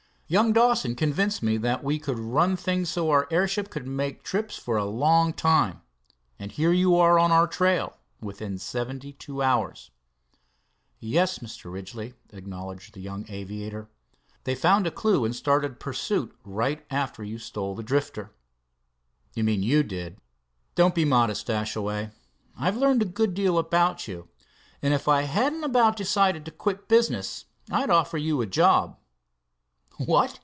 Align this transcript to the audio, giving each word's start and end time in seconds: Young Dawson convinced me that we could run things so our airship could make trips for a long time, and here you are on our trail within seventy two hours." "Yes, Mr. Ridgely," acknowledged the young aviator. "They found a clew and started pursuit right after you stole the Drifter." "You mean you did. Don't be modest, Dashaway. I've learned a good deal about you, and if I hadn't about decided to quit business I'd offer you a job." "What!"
Young 0.31 0.53
Dawson 0.53 0.95
convinced 0.95 1.43
me 1.43 1.57
that 1.57 1.83
we 1.83 1.99
could 1.99 2.17
run 2.17 2.55
things 2.55 2.87
so 2.89 3.09
our 3.09 3.27
airship 3.29 3.69
could 3.69 3.85
make 3.85 4.23
trips 4.23 4.55
for 4.55 4.77
a 4.77 4.85
long 4.85 5.33
time, 5.33 5.81
and 6.39 6.53
here 6.53 6.71
you 6.71 6.95
are 6.95 7.19
on 7.19 7.33
our 7.33 7.47
trail 7.47 7.97
within 8.21 8.57
seventy 8.57 9.11
two 9.11 9.41
hours." 9.41 9.91
"Yes, 11.01 11.39
Mr. 11.39 11.69
Ridgely," 11.69 12.13
acknowledged 12.31 12.93
the 12.93 13.01
young 13.01 13.25
aviator. 13.27 13.89
"They 14.45 14.55
found 14.55 14.87
a 14.87 14.89
clew 14.91 15.25
and 15.25 15.35
started 15.35 15.81
pursuit 15.81 16.33
right 16.45 16.85
after 16.89 17.25
you 17.25 17.37
stole 17.37 17.75
the 17.75 17.83
Drifter." 17.83 18.31
"You 19.35 19.43
mean 19.43 19.63
you 19.63 19.83
did. 19.83 20.17
Don't 20.75 20.95
be 20.95 21.03
modest, 21.03 21.47
Dashaway. 21.47 22.09
I've 22.57 22.77
learned 22.77 23.01
a 23.01 23.15
good 23.19 23.33
deal 23.33 23.57
about 23.57 24.07
you, 24.07 24.29
and 24.81 24.93
if 24.93 25.09
I 25.09 25.23
hadn't 25.23 25.65
about 25.65 25.97
decided 25.97 26.45
to 26.45 26.51
quit 26.51 26.87
business 26.87 27.47
I'd 27.69 27.89
offer 27.89 28.17
you 28.17 28.39
a 28.39 28.45
job." 28.45 28.97
"What!" 29.97 30.39